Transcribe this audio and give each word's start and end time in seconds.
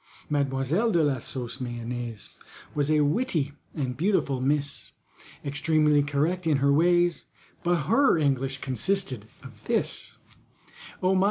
MADEMOISELLE 0.31 0.93
DE 0.93 1.03
LA 1.03 1.19
SAUCE 1.19 1.61
MAYONNAISE 1.61 2.29
Was 2.73 2.89
a 2.89 3.01
witty 3.01 3.51
and 3.75 3.95
beautiful 3.95 4.41
miss, 4.41 4.93
Extremely 5.45 6.01
correct 6.01 6.47
in 6.47 6.57
her 6.57 6.73
ways, 6.73 7.25
But 7.61 7.81
her 7.83 8.17
English 8.17 8.61
consisted 8.61 9.27
of 9.43 9.63
this: 9.65 10.17
"Oh 11.03 11.13
my! 11.13 11.19